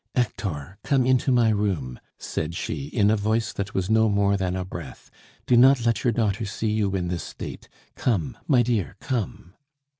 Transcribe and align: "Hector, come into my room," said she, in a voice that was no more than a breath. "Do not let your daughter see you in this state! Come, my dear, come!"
"Hector, 0.15 0.79
come 0.83 1.05
into 1.05 1.31
my 1.31 1.49
room," 1.49 1.99
said 2.17 2.55
she, 2.55 2.87
in 2.87 3.11
a 3.11 3.15
voice 3.15 3.53
that 3.53 3.75
was 3.75 3.87
no 3.87 4.09
more 4.09 4.35
than 4.35 4.55
a 4.55 4.65
breath. 4.65 5.11
"Do 5.45 5.55
not 5.55 5.85
let 5.85 6.03
your 6.03 6.11
daughter 6.11 6.43
see 6.45 6.71
you 6.71 6.95
in 6.95 7.07
this 7.07 7.21
state! 7.23 7.69
Come, 7.93 8.35
my 8.47 8.63
dear, 8.63 8.95
come!" 8.99 9.53